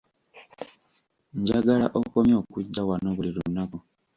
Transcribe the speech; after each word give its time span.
Njagala 1.39 1.85
okomye 1.99 2.33
okujja 2.41 2.81
wano 2.89 3.07
buli 3.15 3.29
lunaku. 3.35 3.77